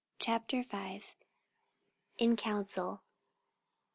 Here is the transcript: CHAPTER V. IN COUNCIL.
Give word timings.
CHAPTER 0.17 0.63
V. 0.63 1.03
IN 2.17 2.35
COUNCIL. 2.35 3.03